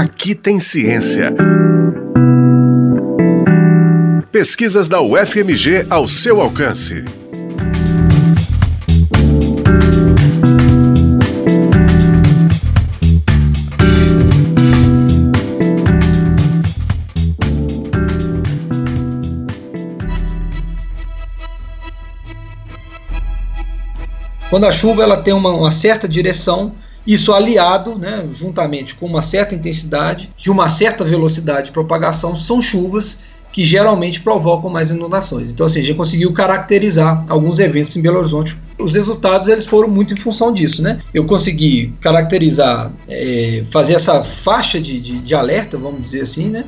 Aqui 0.00 0.34
tem 0.34 0.58
ciência. 0.58 1.30
Pesquisas 4.32 4.88
da 4.88 4.98
UFMG 5.02 5.84
ao 5.90 6.08
seu 6.08 6.40
alcance. 6.40 7.04
Quando 24.48 24.64
a 24.64 24.72
chuva 24.72 25.02
ela 25.02 25.18
tem 25.18 25.34
uma, 25.34 25.50
uma 25.50 25.70
certa 25.70 26.08
direção, 26.08 26.74
isso 27.12 27.32
aliado, 27.32 27.98
né, 27.98 28.24
juntamente 28.32 28.94
com 28.94 29.06
uma 29.06 29.22
certa 29.22 29.54
intensidade 29.54 30.30
e 30.44 30.50
uma 30.50 30.68
certa 30.68 31.04
velocidade 31.04 31.66
de 31.66 31.72
propagação, 31.72 32.36
são 32.36 32.60
chuvas 32.60 33.18
que 33.52 33.64
geralmente 33.64 34.20
provocam 34.20 34.70
mais 34.70 34.90
inundações. 34.90 35.50
Então, 35.50 35.66
assim, 35.66 35.80
a 35.80 35.82
gente 35.82 35.96
conseguiu 35.96 36.32
caracterizar 36.32 37.24
alguns 37.28 37.58
eventos 37.58 37.96
em 37.96 38.02
Belo 38.02 38.18
Horizonte. 38.18 38.56
Os 38.78 38.94
resultados 38.94 39.48
eles 39.48 39.66
foram 39.66 39.88
muito 39.88 40.14
em 40.14 40.16
função 40.16 40.52
disso, 40.52 40.82
né? 40.82 41.00
Eu 41.12 41.24
consegui 41.24 41.92
caracterizar, 42.00 42.92
é, 43.08 43.64
fazer 43.72 43.94
essa 43.94 44.22
faixa 44.22 44.80
de, 44.80 45.00
de, 45.00 45.18
de 45.18 45.34
alerta, 45.34 45.76
vamos 45.76 46.00
dizer 46.00 46.20
assim, 46.20 46.48
né? 46.48 46.64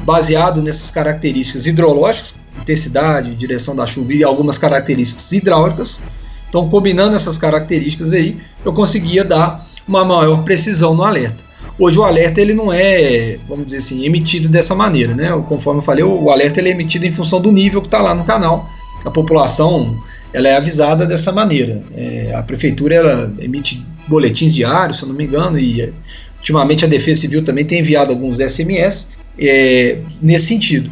Baseado 0.00 0.60
nessas 0.60 0.90
características 0.90 1.68
hidrológicas, 1.68 2.34
intensidade, 2.60 3.36
direção 3.36 3.76
da 3.76 3.86
chuva 3.86 4.12
e 4.12 4.24
algumas 4.24 4.58
características 4.58 5.30
hidráulicas 5.30 6.02
então, 6.48 6.68
combinando 6.68 7.14
essas 7.14 7.36
características 7.36 8.12
aí, 8.12 8.40
eu 8.64 8.72
conseguia 8.72 9.24
dar 9.24 9.67
uma 9.88 10.04
maior 10.04 10.44
precisão 10.44 10.94
no 10.94 11.02
alerta. 11.02 11.48
Hoje 11.78 11.98
o 11.98 12.04
alerta 12.04 12.40
ele 12.40 12.54
não 12.54 12.72
é, 12.72 13.38
vamos 13.48 13.66
dizer 13.66 13.78
assim, 13.78 14.04
emitido 14.04 14.48
dessa 14.48 14.74
maneira, 14.74 15.14
né? 15.14 15.30
Conforme 15.48 15.78
eu 15.78 15.84
falei, 15.84 16.04
o 16.04 16.30
alerta 16.30 16.60
ele 16.60 16.68
é 16.68 16.72
emitido 16.72 17.06
em 17.06 17.12
função 17.12 17.40
do 17.40 17.52
nível 17.52 17.80
que 17.80 17.86
está 17.86 18.02
lá 18.02 18.14
no 18.14 18.24
canal. 18.24 18.68
A 19.04 19.10
população 19.10 19.96
ela 20.32 20.48
é 20.48 20.56
avisada 20.56 21.06
dessa 21.06 21.32
maneira. 21.32 21.82
É, 21.96 22.34
a 22.34 22.42
prefeitura 22.42 22.96
ela 22.96 23.32
emite 23.38 23.86
boletins 24.08 24.54
diários, 24.54 24.98
se 24.98 25.04
eu 25.04 25.08
não 25.08 25.14
me 25.14 25.24
engano, 25.24 25.58
e 25.58 25.92
ultimamente 26.38 26.84
a 26.84 26.88
Defesa 26.88 27.20
Civil 27.20 27.44
também 27.44 27.64
tem 27.64 27.80
enviado 27.80 28.10
alguns 28.10 28.38
SMS 28.38 29.16
é, 29.38 29.98
nesse 30.20 30.46
sentido. 30.46 30.90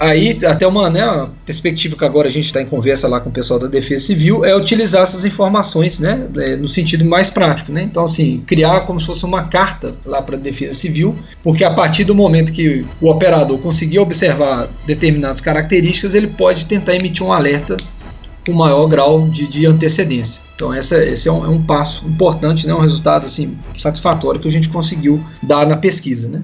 Aí, 0.00 0.38
até 0.46 0.66
uma, 0.66 0.88
né, 0.88 1.04
uma 1.04 1.30
perspectiva 1.44 1.96
que 1.96 2.04
agora 2.04 2.28
a 2.28 2.30
gente 2.30 2.46
está 2.46 2.62
em 2.62 2.66
conversa 2.66 3.08
lá 3.08 3.20
com 3.20 3.30
o 3.30 3.32
pessoal 3.32 3.58
da 3.58 3.66
Defesa 3.66 4.06
Civil 4.06 4.44
é 4.44 4.54
utilizar 4.54 5.02
essas 5.02 5.24
informações 5.24 5.98
né, 5.98 6.26
é, 6.36 6.56
no 6.56 6.68
sentido 6.68 7.04
mais 7.04 7.30
prático. 7.30 7.72
Né? 7.72 7.82
Então, 7.82 8.04
assim, 8.04 8.42
criar 8.46 8.80
como 8.80 9.00
se 9.00 9.06
fosse 9.06 9.24
uma 9.24 9.44
carta 9.44 9.94
lá 10.04 10.22
para 10.22 10.36
a 10.36 10.38
Defesa 10.38 10.74
Civil, 10.74 11.16
porque 11.42 11.64
a 11.64 11.72
partir 11.72 12.04
do 12.04 12.14
momento 12.14 12.52
que 12.52 12.84
o 13.00 13.10
operador 13.10 13.58
conseguir 13.58 13.98
observar 13.98 14.68
determinadas 14.86 15.40
características, 15.40 16.14
ele 16.14 16.28
pode 16.28 16.66
tentar 16.66 16.94
emitir 16.94 17.26
um 17.26 17.32
alerta 17.32 17.76
com 18.46 18.52
maior 18.52 18.86
grau 18.86 19.28
de, 19.28 19.46
de 19.46 19.66
antecedência. 19.66 20.42
Então, 20.54 20.72
essa, 20.72 21.04
esse 21.04 21.28
é 21.28 21.32
um, 21.32 21.44
é 21.44 21.48
um, 21.48 21.62
passo 21.62 22.06
importante, 22.06 22.66
né, 22.66 22.74
um 22.74 22.80
resultado 22.80 23.26
assim, 23.26 23.58
satisfatório 23.76 24.40
que 24.40 24.48
a 24.48 24.50
gente 24.50 24.68
conseguiu 24.68 25.22
dar 25.42 25.66
na 25.66 25.76
pesquisa. 25.76 26.28
Né? 26.28 26.42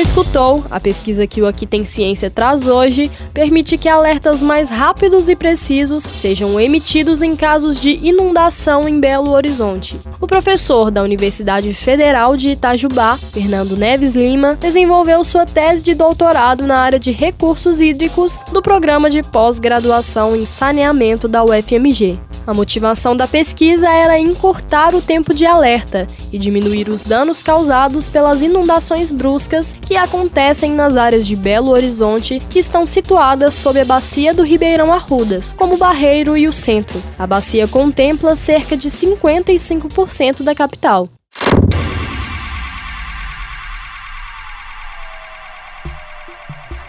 Escutou, 0.00 0.64
a 0.70 0.80
pesquisa 0.80 1.26
que 1.26 1.42
o 1.42 1.46
Aqui 1.46 1.66
Tem 1.66 1.84
Ciência 1.84 2.30
traz 2.30 2.66
hoje 2.66 3.10
permite 3.34 3.76
que 3.76 3.88
alertas 3.88 4.42
mais 4.42 4.70
rápidos 4.70 5.28
e 5.28 5.36
precisos 5.36 6.04
sejam 6.04 6.58
emitidos 6.58 7.22
em 7.22 7.36
casos 7.36 7.78
de 7.78 7.98
inundação 8.02 8.88
em 8.88 8.98
Belo 8.98 9.30
Horizonte. 9.30 9.98
O 10.20 10.26
professor 10.26 10.90
da 10.90 11.02
Universidade 11.02 11.74
Federal 11.74 12.36
de 12.36 12.50
Itajubá, 12.50 13.18
Fernando 13.32 13.76
Neves 13.76 14.14
Lima, 14.14 14.56
desenvolveu 14.60 15.22
sua 15.22 15.44
tese 15.44 15.82
de 15.82 15.94
doutorado 15.94 16.64
na 16.64 16.78
área 16.78 16.98
de 16.98 17.10
recursos 17.10 17.80
hídricos 17.80 18.38
do 18.52 18.62
programa 18.62 19.10
de 19.10 19.22
pós-graduação 19.22 20.34
em 20.34 20.46
saneamento 20.46 21.28
da 21.28 21.44
UFMG. 21.44 22.29
A 22.50 22.54
motivação 22.54 23.16
da 23.16 23.28
pesquisa 23.28 23.88
era 23.88 24.18
encurtar 24.18 24.92
o 24.92 25.00
tempo 25.00 25.32
de 25.32 25.46
alerta 25.46 26.04
e 26.32 26.36
diminuir 26.36 26.88
os 26.88 27.00
danos 27.00 27.44
causados 27.44 28.08
pelas 28.08 28.42
inundações 28.42 29.12
bruscas 29.12 29.76
que 29.80 29.96
acontecem 29.96 30.72
nas 30.72 30.96
áreas 30.96 31.24
de 31.24 31.36
Belo 31.36 31.70
Horizonte 31.70 32.42
que 32.50 32.58
estão 32.58 32.84
situadas 32.84 33.54
sob 33.54 33.78
a 33.78 33.84
bacia 33.84 34.34
do 34.34 34.42
Ribeirão 34.42 34.92
Arrudas, 34.92 35.54
como 35.56 35.74
o 35.74 35.78
Barreiro 35.78 36.36
e 36.36 36.48
o 36.48 36.52
Centro. 36.52 37.00
A 37.16 37.24
bacia 37.24 37.68
contempla 37.68 38.34
cerca 38.34 38.76
de 38.76 38.90
55% 38.90 40.42
da 40.42 40.52
capital. 40.52 41.08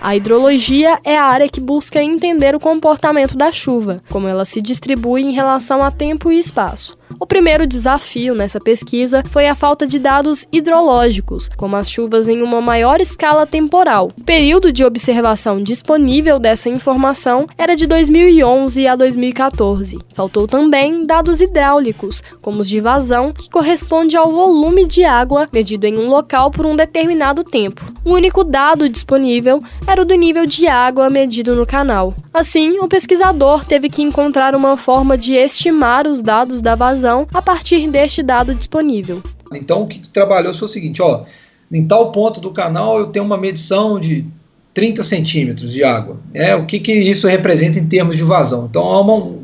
A 0.04 0.16
hidrologia 0.16 1.00
é 1.04 1.16
a 1.16 1.26
área 1.26 1.48
que 1.48 1.62
busca 1.62 2.02
entender 2.02 2.56
o 2.56 2.60
comportamento 2.60 3.38
da 3.38 3.52
chuva, 3.52 4.02
como 4.10 4.28
ela 4.28 4.46
se 4.46 4.60
distribui 4.60 5.22
em 5.22 5.32
relação 5.32 5.84
a 5.84 5.92
tempo 5.92 6.32
e 6.32 6.40
espaço. 6.40 6.98
O 7.20 7.26
primeiro 7.26 7.68
desafio 7.68 8.34
nessa 8.34 8.60
pesquisa 8.60 9.24
foi 9.30 9.48
a 9.48 9.56
falta 9.56 9.86
de 9.86 10.00
dados 10.00 10.46
hidrológicos, 10.52 11.50
como 11.58 11.76
as 11.76 11.90
chuvas 11.90 12.28
em 12.28 12.42
uma 12.42 12.62
maior 12.62 13.00
escala 13.00 13.46
temporal. 13.46 14.12
O 14.20 14.24
período 14.24 14.72
de 14.72 14.84
observação 14.84 15.62
disponível 15.62 16.40
dessa 16.40 16.70
informação 16.70 17.48
era 17.58 17.76
de 17.76 17.86
2011 17.88 18.88
a 18.88 18.96
2014. 18.96 19.98
Faltou 20.14 20.48
também 20.48 21.06
dados 21.06 21.42
hidráulicos, 21.42 22.24
como 22.42 22.62
os 22.62 22.70
de 22.70 22.80
vazão, 22.80 23.32
que 23.34 23.50
corresponde 23.50 24.16
ao 24.16 24.32
volume 24.32 24.86
de 24.86 25.04
água 25.04 25.48
medido 25.52 25.86
em 25.86 25.98
um 25.98 26.08
local 26.08 26.52
por 26.52 26.66
um 26.66 26.76
determinado 26.76 27.44
tempo. 27.44 27.86
O 28.06 28.14
único 28.14 28.44
dado 28.44 28.90
disponível 28.90 29.60
era 29.88 30.02
o 30.02 30.06
do 30.06 30.16
nível 30.16 30.46
de 30.46 30.68
água 30.68 31.10
medido 31.10 31.56
no 31.56 31.66
canal. 31.66 32.14
Assim, 32.34 32.80
o 32.80 32.88
pesquisador 32.88 33.66
teve 33.66 33.90
que 33.90 34.02
encontrar 34.02 34.56
uma 34.56 34.78
forma 34.78 35.18
de 35.18 35.34
estimar 35.34 36.08
os 36.08 36.22
dados 36.22 36.62
da 36.62 36.76
vazão 36.76 37.01
a 37.06 37.42
partir 37.42 37.90
deste 37.90 38.24
dado 38.24 38.54
disponível. 38.56 39.22
Então, 39.54 39.84
o 39.84 39.88
que 39.88 40.00
trabalhou 40.10 40.54
foi 40.54 40.68
o 40.68 40.72
seguinte: 40.72 41.02
ó, 41.02 41.24
em 41.72 41.86
tal 41.86 42.12
ponto 42.12 42.40
do 42.40 42.52
canal 42.52 43.00
eu 43.00 43.08
tenho 43.08 43.26
uma 43.26 43.38
medição 43.38 44.00
de 44.00 44.26
30 44.74 45.04
centímetros 45.04 45.72
de 45.72 45.84
água. 45.84 46.18
É, 46.34 46.56
o 46.56 46.66
que, 46.66 46.80
que 46.80 46.94
isso 46.94 47.28
representa 47.28 47.80
em 47.80 47.86
termos 47.86 48.18
de 48.18 48.24
vazão? 48.24 48.68
Então, 48.70 48.84
há 48.84 49.02
uma, 49.02 49.41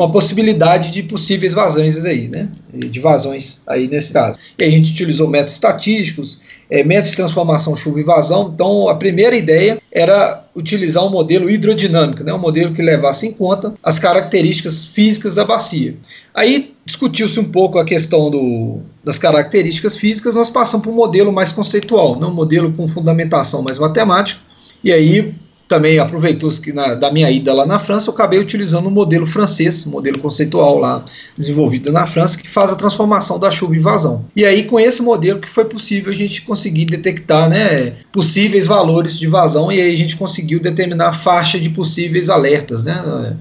uma 0.00 0.10
possibilidade 0.10 0.90
de 0.90 1.02
possíveis 1.02 1.52
vazões 1.52 2.02
aí, 2.06 2.26
né? 2.26 2.48
De 2.72 2.98
vazões 3.00 3.62
aí 3.66 3.86
nesse 3.86 4.14
caso. 4.14 4.38
E 4.58 4.64
a 4.64 4.70
gente 4.70 4.92
utilizou 4.92 5.28
métodos 5.28 5.52
estatísticos, 5.52 6.40
é, 6.70 6.82
métodos 6.82 7.10
de 7.10 7.16
transformação 7.16 7.76
chuva 7.76 8.00
e 8.00 8.02
vazão. 8.02 8.50
Então, 8.54 8.88
a 8.88 8.94
primeira 8.94 9.36
ideia 9.36 9.78
era 9.92 10.42
utilizar 10.56 11.04
um 11.04 11.10
modelo 11.10 11.50
hidrodinâmico, 11.50 12.24
né? 12.24 12.32
um 12.32 12.38
modelo 12.38 12.72
que 12.72 12.80
levasse 12.80 13.26
em 13.26 13.32
conta 13.32 13.74
as 13.82 13.98
características 13.98 14.86
físicas 14.86 15.34
da 15.34 15.44
bacia. 15.44 15.94
Aí 16.34 16.72
discutiu-se 16.86 17.38
um 17.38 17.44
pouco 17.44 17.78
a 17.78 17.84
questão 17.84 18.30
do, 18.30 18.78
das 19.04 19.18
características 19.18 19.98
físicas, 19.98 20.34
nós 20.34 20.48
passamos 20.48 20.82
para 20.82 20.92
um 20.92 20.96
modelo 20.96 21.30
mais 21.30 21.52
conceitual, 21.52 22.18
né? 22.18 22.26
um 22.26 22.34
modelo 22.34 22.72
com 22.72 22.88
fundamentação 22.88 23.62
mais 23.62 23.78
matemática. 23.78 24.40
E 24.82 24.90
aí 24.90 25.34
também 25.70 26.00
aproveitou-se 26.00 26.60
que 26.60 26.72
na, 26.72 26.96
da 26.96 27.12
minha 27.12 27.30
ida 27.30 27.54
lá 27.54 27.64
na 27.64 27.78
França, 27.78 28.10
eu 28.10 28.14
acabei 28.14 28.40
utilizando 28.40 28.88
um 28.88 28.90
modelo 28.90 29.24
francês, 29.24 29.86
um 29.86 29.90
modelo 29.90 30.18
conceitual 30.18 30.80
lá 30.80 31.04
desenvolvido 31.38 31.92
na 31.92 32.08
França, 32.08 32.36
que 32.36 32.50
faz 32.50 32.72
a 32.72 32.74
transformação 32.74 33.38
da 33.38 33.52
chuva 33.52 33.76
em 33.76 33.78
vazão. 33.78 34.24
E 34.34 34.44
aí, 34.44 34.64
com 34.64 34.80
esse 34.80 35.00
modelo 35.00 35.38
que 35.38 35.48
foi 35.48 35.64
possível 35.64 36.12
a 36.12 36.16
gente 36.16 36.42
conseguir 36.42 36.86
detectar 36.86 37.48
né, 37.48 37.94
possíveis 38.10 38.66
valores 38.66 39.16
de 39.16 39.28
vazão, 39.28 39.70
e 39.70 39.80
aí 39.80 39.94
a 39.94 39.96
gente 39.96 40.16
conseguiu 40.16 40.58
determinar 40.58 41.10
a 41.10 41.12
faixa 41.12 41.56
de 41.56 41.70
possíveis 41.70 42.30
alertas, 42.30 42.82
né? 42.82 43.36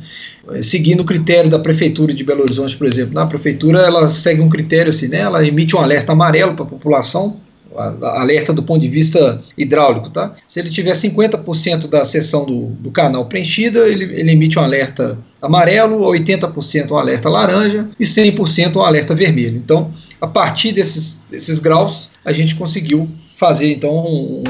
seguindo 0.61 1.01
o 1.01 1.05
critério 1.05 1.49
da 1.49 1.57
prefeitura 1.57 2.13
de 2.13 2.23
Belo 2.23 2.43
Horizonte, 2.43 2.77
por 2.77 2.85
exemplo. 2.85 3.15
Na 3.15 3.25
prefeitura 3.25 3.79
ela 3.79 4.07
segue 4.07 4.39
um 4.39 4.49
critério 4.49 4.91
assim, 4.91 5.07
né? 5.07 5.19
Ela 5.19 5.45
emite 5.45 5.75
um 5.75 5.79
alerta 5.79 6.11
amarelo 6.11 6.53
para 6.53 6.65
a 6.65 6.67
população 6.67 7.37
alerta 7.79 8.53
do 8.53 8.63
ponto 8.63 8.81
de 8.81 8.87
vista 8.87 9.41
hidráulico, 9.57 10.09
tá? 10.09 10.33
Se 10.47 10.59
ele 10.59 10.69
tiver 10.69 10.91
50% 10.91 11.87
da 11.87 12.03
seção 12.03 12.45
do, 12.45 12.67
do 12.67 12.91
canal 12.91 13.25
preenchida, 13.25 13.87
ele, 13.87 14.03
ele 14.03 14.31
emite 14.31 14.59
um 14.59 14.63
alerta 14.63 15.17
amarelo, 15.41 16.01
80% 16.01 16.91
um 16.91 16.97
alerta 16.97 17.29
laranja 17.29 17.87
e 17.99 18.03
100% 18.03 18.75
um 18.75 18.81
alerta 18.81 19.15
vermelho. 19.15 19.57
Então, 19.57 19.91
a 20.19 20.27
partir 20.27 20.71
desses, 20.71 21.23
desses 21.29 21.59
graus, 21.59 22.09
a 22.23 22.31
gente 22.31 22.55
conseguiu 22.55 23.07
fazer 23.37 23.71
então 23.71 24.03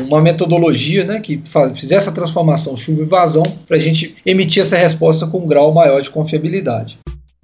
uma 0.10 0.20
metodologia 0.20 1.04
né, 1.04 1.20
que 1.20 1.40
faz, 1.46 1.72
fizesse 1.72 2.08
essa 2.08 2.12
transformação 2.12 2.76
chuva 2.76 3.04
e 3.04 3.06
vazão 3.06 3.44
para 3.68 3.78
a 3.78 3.80
gente 3.80 4.16
emitir 4.26 4.64
essa 4.64 4.76
resposta 4.76 5.28
com 5.28 5.40
um 5.40 5.48
grau 5.48 5.72
maior 5.72 6.02
de 6.02 6.10
confiabilidade. 6.10 6.98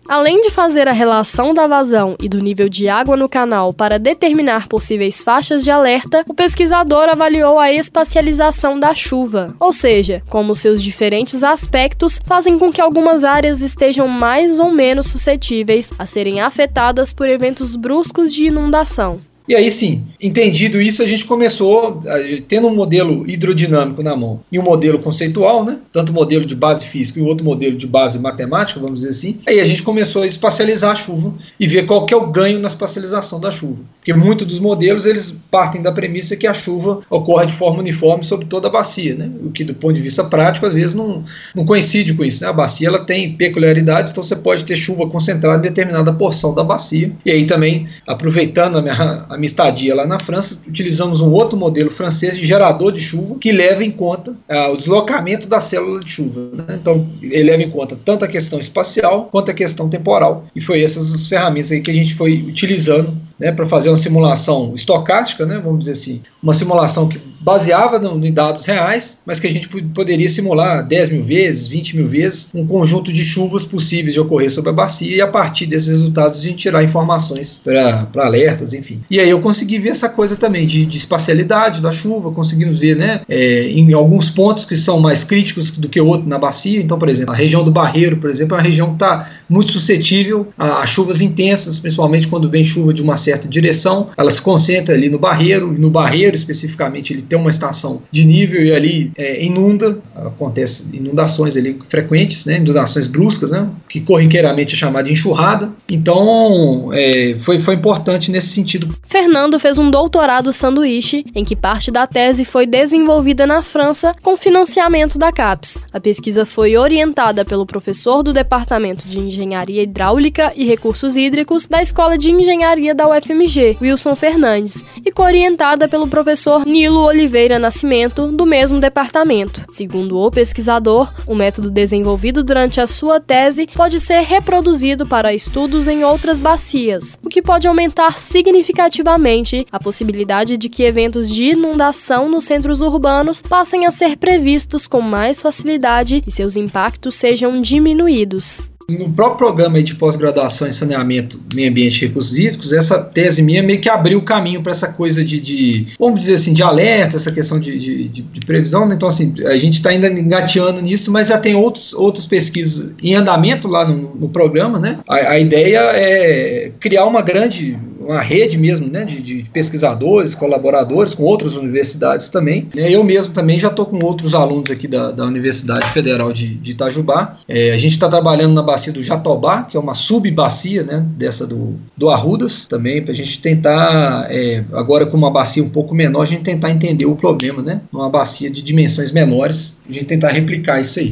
Além 0.08 0.40
de 0.40 0.52
fazer 0.52 0.88
a 0.88 0.92
relação 0.92 1.52
da 1.52 1.66
vazão 1.66 2.16
e 2.22 2.30
do 2.30 2.38
nível 2.38 2.70
de 2.70 2.88
água 2.88 3.18
no 3.18 3.28
canal 3.28 3.74
para 3.74 3.98
determinar 3.98 4.68
possíveis 4.68 5.24
faixas 5.24 5.64
de 5.64 5.72
alerta, 5.72 6.24
o 6.30 6.34
pesquisador 6.34 7.10
avaliou 7.10 7.60
a 7.60 7.74
espacialização 7.74 8.80
da 8.80 8.94
chuva, 8.94 9.48
ou 9.60 9.74
seja, 9.74 10.22
como 10.30 10.54
seus 10.54 10.82
diferentes 10.84 11.44
aspectos 11.44 12.20
fazem 12.24 12.60
com 12.60 12.72
que 12.72 12.82
algumas 12.82 13.24
áreas 13.24 13.62
estejam 13.62 14.08
mais 14.08 14.60
ou 14.60 14.72
menos 14.72 15.08
suscetíveis 15.08 15.92
a 15.98 16.06
serem 16.06 16.40
afetadas 16.40 17.12
por 17.12 17.28
eventos 17.28 17.76
bruscos 17.76 18.32
de 18.32 18.46
inundação. 18.46 19.20
E 19.48 19.56
aí 19.56 19.70
sim, 19.70 20.04
entendido 20.22 20.82
isso, 20.82 21.04
a 21.04 21.06
gente 21.06 21.26
começou, 21.26 22.00
tendo 22.48 22.68
um 22.68 22.76
modelo 22.76 23.30
hidrodinâmico 23.30 24.02
na 24.02 24.16
mão 24.16 24.42
e 24.52 24.58
um 24.58 24.64
modelo 24.64 25.00
conceitual, 25.00 25.64
né? 25.64 25.78
tanto 25.92 26.12
modelo 26.12 26.46
de 26.46 26.56
base 26.56 26.86
física 26.86 27.20
e 27.20 27.24
outro 27.24 27.46
modelo 27.46 27.78
de 27.78 27.86
base 27.86 28.18
matemática, 28.18 28.80
vamos 28.80 29.02
dizer 29.02 29.12
assim, 29.12 29.40
aí 29.46 29.60
a 29.60 29.66
gente 29.66 29.84
começou 29.84 30.24
a 30.24 30.28
espacializar 30.28 30.92
a 30.92 30.96
chuva 30.96 31.34
e 31.60 31.68
ver 31.68 31.86
qual 31.86 32.06
que 32.06 32.14
é 32.14 32.18
o 32.18 32.28
ganho 32.28 32.60
na 32.60 32.68
espacialização 32.68 33.40
da 33.40 33.52
chuva. 33.52 33.78
Porque 34.00 34.14
muitos 34.14 34.48
dos 34.48 34.60
modelos, 34.60 35.06
eles 35.06 35.36
partem 35.52 35.82
da 35.82 35.92
premissa 35.92 36.36
que 36.36 36.48
a 36.48 36.54
chuva 36.54 37.00
ocorre 37.10 37.48
de 37.48 37.54
forma 37.54 37.80
uniforme 37.80 38.24
sobre 38.24 38.46
toda 38.46 38.68
a 38.68 38.72
bacia, 38.72 39.16
né? 39.16 39.30
o 39.44 39.52
que 39.52 39.64
do 39.64 39.74
ponto 39.74 39.94
de 39.94 40.02
vista 40.02 40.24
prático, 40.24 40.66
às 40.66 40.74
vezes 40.74 40.96
não, 40.96 41.24
não 41.56 41.66
coincide 41.66 42.14
com 42.14 42.24
isso. 42.24 42.44
Né? 42.44 42.50
A 42.50 42.54
bacia 42.54 42.88
ela 42.88 43.00
tem 43.00 43.36
peculiaridades, 43.36 44.12
então 44.12 44.24
você 44.24 44.36
pode 44.36 44.64
ter 44.64 44.76
chuva 44.76 45.08
concentrada 45.08 45.60
em 45.60 45.70
determinada 45.70 46.12
porção 46.12 46.54
da 46.54 46.64
bacia. 46.64 47.12
E 47.26 47.32
aí 47.32 47.46
também, 47.46 47.88
aproveitando 48.08 48.78
a 48.78 48.82
minha 48.82 49.26
a 49.36 49.38
minha 49.38 49.48
estadia 49.48 49.94
lá 49.94 50.08
na 50.08 50.18
França, 50.18 50.58
utilizamos 50.66 51.20
um 51.20 51.32
outro 51.32 51.60
modelo 51.60 51.92
francês 51.92 52.38
de 52.38 52.46
gerador 52.46 52.92
de 52.92 53.02
chuva 53.02 53.36
que 53.36 53.52
leva 53.52 53.84
em 53.84 53.92
conta 53.92 54.36
ah, 54.50 54.70
o 54.70 54.78
deslocamento 54.78 55.48
da 55.48 55.60
célula 55.60 56.00
de 56.00 56.10
chuva. 56.10 56.52
Né? 56.54 56.80
Então, 56.82 57.06
ele 57.22 57.44
leva 57.44 57.62
em 57.62 57.70
conta 57.70 57.98
tanto 58.04 58.24
a 58.24 58.28
questão 58.28 58.58
espacial 58.58 59.26
quanto 59.30 59.52
a 59.52 59.54
questão 59.54 59.90
temporal. 59.90 60.46
E 60.56 60.62
foi 60.62 60.82
essas 60.82 61.14
as 61.14 61.28
ferramentas 61.28 61.72
aí 61.72 61.82
que 61.82 61.92
a 61.92 61.94
gente 61.94 62.16
foi 62.16 62.46
utilizando 62.48 63.16
né, 63.38 63.52
para 63.52 63.66
fazer 63.66 63.90
uma 63.90 63.98
simulação 63.98 64.74
estocástica, 64.74 65.46
né, 65.46 65.60
vamos 65.62 65.80
dizer 65.80 65.92
assim, 65.92 66.22
uma 66.42 66.54
simulação 66.54 67.10
que 67.10 67.20
baseava 67.46 68.00
no, 68.00 68.26
em 68.26 68.34
dados 68.34 68.66
reais, 68.66 69.20
mas 69.24 69.40
que 69.40 69.46
a 69.46 69.52
gente 69.52 69.70
poderia 69.94 70.28
simular 70.28 70.84
10 70.86 71.12
mil 71.12 71.24
vezes, 71.24 71.68
20 71.68 71.98
mil 71.98 72.08
vezes, 72.08 72.50
um 72.56 72.66
conjunto 72.66 73.14
de 73.14 73.24
chuvas 73.24 73.64
possíveis 73.64 74.16
de 74.16 74.20
ocorrer 74.20 74.52
sobre 74.52 74.72
a 74.72 74.74
bacia 74.74 75.16
e 75.16 75.22
a 75.22 75.28
partir 75.28 75.68
desses 75.68 75.90
resultados 75.90 76.40
a 76.40 76.42
gente 76.42 76.58
tirar 76.58 76.84
informações 76.84 77.62
para 77.64 78.08
alertas, 78.18 78.74
enfim. 78.74 79.02
E 79.12 79.20
aí 79.20 79.30
eu 79.30 79.40
consegui 79.42 79.78
ver 79.78 79.90
essa 79.90 80.10
coisa 80.10 80.36
também 80.36 80.66
de, 80.66 80.88
de 80.88 80.98
espacialidade 80.98 81.82
da 81.82 81.92
chuva, 81.92 82.32
conseguimos 82.32 82.80
ver 82.80 82.96
né, 82.96 83.22
é, 83.30 83.68
em 83.68 83.94
alguns 83.94 84.28
pontos 84.28 84.66
que 84.66 84.76
são 84.76 85.00
mais 85.00 85.24
críticos 85.24 85.70
do 85.70 85.88
que 85.88 86.02
outros 86.02 86.28
na 86.28 86.40
bacia. 86.40 86.82
Então, 86.82 86.98
por 86.98 87.10
exemplo, 87.10 87.32
a 87.32 87.38
região 87.38 87.64
do 87.64 87.70
Barreiro, 87.70 88.18
por 88.18 88.32
exemplo, 88.32 88.56
é 88.56 88.58
uma 88.58 88.64
região 88.64 88.88
que 88.88 88.96
está 88.96 89.30
muito 89.50 89.72
suscetível 89.72 90.48
a, 90.58 90.86
chuvas 90.86 91.22
intensas, 91.22 91.80
principalmente 91.80 92.28
quando 92.28 92.50
vem 92.50 92.64
chuva 92.64 92.94
de 92.94 93.02
uma 93.02 93.18
certa 93.18 93.48
direção, 93.48 94.10
ela 94.18 94.30
se 94.30 94.42
concentra 94.42 94.96
ali 94.96 95.10
no 95.10 95.20
barreiro, 95.20 95.74
e 95.74 95.80
no 95.80 95.90
barreiro 95.90 96.36
especificamente 96.36 97.14
ele 97.14 97.22
tem 97.22 97.38
uma 97.38 97.50
estação 97.50 98.02
de 98.12 98.26
nível 98.26 98.64
e 98.64 98.74
ali 98.74 99.12
é, 99.18 99.44
inunda, 99.44 100.00
acontece 100.16 100.88
inundações 100.94 101.56
ali 101.56 101.78
frequentes, 101.88 102.46
né, 102.46 102.58
inundações 102.58 103.08
bruscas, 103.08 103.52
né, 103.52 103.68
que 103.88 104.02
corriqueiramente 104.02 104.74
é 104.74 104.78
chamada 104.78 105.08
de 105.08 105.14
enxurrada. 105.14 105.72
Então 105.90 106.92
é, 106.94 107.36
foi, 107.38 107.60
foi 107.60 107.76
importante 107.76 108.32
nesse 108.32 108.48
sentido. 108.48 108.96
Fernando 109.06 109.60
fez 109.60 109.78
um 109.78 109.90
doutorado 109.90 110.52
sanduíche, 110.52 111.24
em 111.34 111.44
que 111.44 111.56
parte 111.56 111.92
da 111.92 112.08
tese 112.08 112.44
foi 112.44 112.66
desenvolvida 112.66 113.46
na 113.46 113.62
França 113.62 114.16
com 114.22 114.36
financiamento 114.36 115.18
da 115.18 115.32
CAPES. 115.32 115.82
A 115.94 116.00
pesquisa 116.00 116.46
foi 116.46 116.78
orientada 116.78 117.46
pelo 117.46 117.66
professor 117.66 118.24
do 118.24 118.34
Departamento 118.34 119.08
de 119.08 119.20
Engenharia 119.20 119.35
Hidráulica 119.82 120.54
e 120.56 120.66
Recursos 120.66 121.18
Hídricos 121.18 121.68
da 121.68 121.82
Escola 121.82 122.18
de 122.18 122.32
Engenharia 122.32 122.94
da 122.96 123.08
UFMG, 123.08 123.78
Wilson 123.82 124.16
Fernandes, 124.16 124.84
e 125.06 125.12
coorientada 125.12 125.88
pelo 125.88 126.08
professor 126.08 126.66
Nilo 126.66 127.02
Oliveira 127.02 127.60
Nascimento, 127.60 128.28
do 128.28 128.46
mesmo 128.46 128.80
departamento. 128.80 129.62
Segundo 129.70 130.20
o 130.20 130.32
pesquisador, 130.32 131.12
o 131.28 131.36
método 131.36 131.70
desenvolvido 131.70 132.44
durante 132.44 132.80
a 132.80 132.88
sua 132.88 133.20
tese 133.20 133.68
pode 133.68 134.00
ser 134.00 134.22
reproduzido 134.22 135.06
para 135.06 135.34
estudos 135.34 135.88
em 135.88 136.04
outras 136.04 136.40
bacias, 136.40 137.20
o 137.24 137.30
que 137.30 137.42
pode 137.42 137.68
aumentar 137.68 138.18
significativamente 138.18 139.66
a 139.72 139.80
possibilidade 139.80 140.58
de 140.58 140.70
que 140.70 140.84
eventos 140.84 141.30
de 141.30 141.52
inundação 141.52 142.30
nos 142.30 142.46
centros 142.46 142.82
urbanos 142.82 143.42
passem 143.42 143.86
a 143.86 143.92
ser 143.92 144.18
previstos 144.18 144.88
com 144.88 145.02
mais 145.02 145.42
facilidade 145.42 146.22
e 146.28 146.32
seus 146.32 146.56
impactos 146.56 147.16
sejam 147.16 147.60
diminuídos. 147.62 148.75
No 148.88 149.10
próprio 149.10 149.48
programa 149.48 149.82
de 149.82 149.96
pós-graduação 149.96 150.68
em 150.68 150.72
saneamento, 150.72 151.42
meio 151.54 151.70
ambiente 151.72 152.04
e 152.04 152.08
recursos 152.08 152.38
hídricos, 152.38 152.72
essa 152.72 153.00
tese 153.04 153.42
minha 153.42 153.64
meio 153.64 153.82
que 153.82 153.90
abriu 153.90 154.20
o 154.20 154.22
caminho 154.22 154.62
para 154.62 154.72
essa 154.72 154.94
coisa 154.94 155.26
de, 155.26 155.40
de, 155.40 155.88
vamos 156.00 156.20
dizer 156.20 156.36
assim, 156.36 156.54
de 156.54 156.62
alerta, 156.62 157.16
essa 157.16 157.32
questão 157.32 157.60
de, 157.60 157.80
de, 157.80 158.08
de 158.08 158.46
previsão. 158.46 158.88
Né? 158.88 158.94
Então, 158.96 159.10
assim, 159.10 159.34
a 159.46 159.58
gente 159.58 159.76
está 159.76 159.90
ainda 159.90 160.08
engateando 160.08 160.82
nisso, 160.82 161.12
mas 161.12 161.30
já 161.30 161.38
tem 161.40 161.56
outros, 161.56 161.94
outras 161.94 162.28
pesquisas 162.28 162.94
em 163.02 163.16
andamento 163.16 163.68
lá 163.68 163.88
no, 163.88 164.16
no 164.16 164.30
programa. 164.30 164.78
Né? 164.78 165.00
A, 165.08 165.16
a 165.16 165.40
ideia 165.40 165.80
é 165.96 166.72
criar 166.80 167.06
uma 167.06 167.24
grande 167.24 167.80
uma 168.06 168.22
rede 168.22 168.58
mesmo 168.58 168.88
né, 168.88 169.04
de, 169.04 169.22
de, 169.22 169.44
pesquisadores, 169.52 170.36
colaboradores 170.36 171.14
com 171.14 171.24
outras 171.24 171.56
universidades 171.56 172.30
também. 172.30 172.68
Né. 172.74 172.92
Eu 172.92 173.04
mesmo 173.04 173.34
também 173.34 173.60
já 173.60 173.68
estou 173.68 173.86
com 173.86 174.04
outros 174.04 174.36
alunos 174.36 174.72
aqui 174.72 174.88
da, 174.88 175.12
da 175.12 175.26
Universidade 175.26 175.88
Federal 175.90 176.32
de, 176.32 176.56
de 176.56 176.72
Itajubá. 176.72 177.38
É, 177.48 177.72
a 177.72 177.78
gente 177.78 177.94
está 177.94 178.08
trabalhando 178.08 178.54
na 178.54 178.62
bacia 178.62 178.94
do 178.94 179.02
Jatobá, 179.02 179.64
que 179.64 179.76
é 179.76 179.80
uma 179.80 179.94
subbacia 179.94 180.84
né, 180.84 181.06
dessa 181.18 181.48
do, 181.48 181.76
do 181.98 182.10
Arrudas 182.10 182.66
também, 182.66 183.02
para 183.02 183.12
a 183.12 183.16
gente 183.16 183.42
tentar, 183.42 184.28
é, 184.30 184.64
agora 184.74 185.06
com 185.06 185.18
uma 185.18 185.32
bacia 185.32 185.64
um 185.64 185.70
pouco 185.70 185.96
menor, 185.96 186.22
a 186.22 186.26
gente 186.26 186.44
tentar 186.44 186.72
entender 186.72 187.06
o 187.06 187.16
problema, 187.16 187.62
né? 187.62 187.82
Uma 187.92 188.10
bacia 188.10 188.50
de 188.50 188.62
dimensões 188.62 189.12
menores, 189.12 189.76
a 189.90 189.92
gente 189.92 190.06
tentar 190.06 190.30
replicar 190.30 190.80
isso 190.80 191.00
aí. 191.00 191.10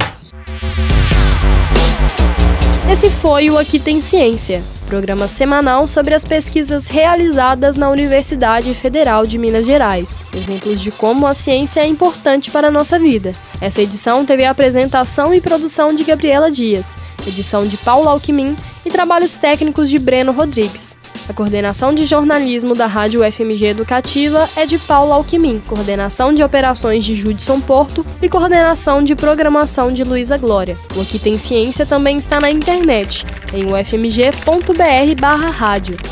Esse 2.94 3.10
foi 3.10 3.50
o 3.50 3.57
Aqui 3.57 3.80
Tem 3.80 4.00
Ciência 4.00 4.63
programa 4.94 5.28
semanal 5.28 5.88
sobre 5.88 6.13
as 6.13 6.24
pesquisas 6.24 6.86
realizadas 6.86 7.75
na 7.75 7.90
Universidade 7.90 8.75
Federal 8.75 9.25
de 9.25 9.40
Minas 9.40 9.66
Gerais, 9.66 10.24
exemplos 10.31 10.80
de 10.80 10.92
como 10.92 11.25
a 11.25 11.34
ciência 11.34 11.81
é 11.81 11.88
importante 11.88 12.51
para 12.51 12.68
a 12.68 12.72
nossa 12.72 13.00
vida. 13.00 13.31
Essa 13.60 13.81
edição 13.81 14.24
teve 14.24 14.45
a 14.45 14.51
apresentação 14.51 15.34
e 15.34 15.42
produção 15.42 15.95
de 15.95 16.04
Gabriela 16.04 16.51
Dias, 16.51 16.95
edição 17.25 17.66
de 17.66 17.75
Paulo 17.78 18.07
Alquimim 18.07 18.56
e 18.86 18.92
trabalhos 18.92 19.36
técnicos 19.36 19.90
de 19.90 19.98
Breno 19.98 20.31
Rodrigues. 20.31 20.95
A 21.27 21.33
coordenação 21.33 21.94
de 21.95 22.06
jornalismo 22.06 22.75
da 22.75 22.86
Rádio 22.86 23.21
FMG 23.24 23.68
Educativa 23.68 24.50
é 24.56 24.65
de 24.65 24.77
Paulo 24.77 25.13
Alquimim, 25.13 25.62
coordenação 25.65 26.33
de 26.33 26.44
operações 26.44 27.06
de 27.06 27.15
Judson 27.15 27.62
Porto 27.62 28.06
e 28.21 28.27
coordenação 28.27 29.01
de 29.01 29.15
programação 29.15 29.94
de 29.94 30.04
Luísa 30.04 30.38
Glória. 30.38 30.78
O 30.95 31.02
Aqui 31.02 31.18
Tem 31.18 31.38
Ciência 31.38 31.85
também 31.85 32.18
está 32.18 32.42
na 32.42 32.52
internet, 32.52 33.26
em 33.54 33.66
ufmg.br/rádio 33.73 34.44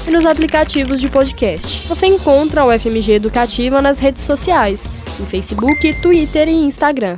e 0.07 0.11
nos 0.11 0.25
aplicativos 0.25 1.01
de 1.01 1.09
podcast. 1.09 1.87
Você 1.87 2.07
encontra 2.07 2.63
o 2.65 2.71
FMG 2.71 3.13
Educativa 3.13 3.81
nas 3.81 3.99
redes 3.99 4.23
sociais, 4.23 4.87
em 5.19 5.25
Facebook, 5.25 5.93
Twitter 5.95 6.47
e 6.47 6.55
Instagram. 6.55 7.17